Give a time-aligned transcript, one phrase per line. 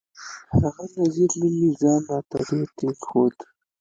[0.59, 3.45] هغه نذير نومي ځان راته ډېر ټينګ ښوده.